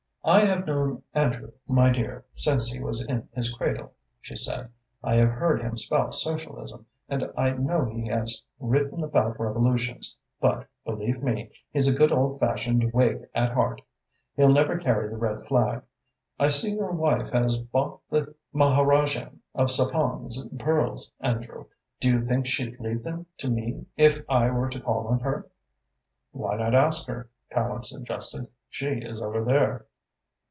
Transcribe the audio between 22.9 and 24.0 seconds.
them to me